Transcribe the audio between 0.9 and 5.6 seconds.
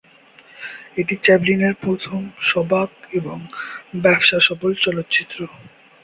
এটি চ্যাপলিনের প্রথম সবাক এবং ব্যবসাসফল চলচ্চিত্র।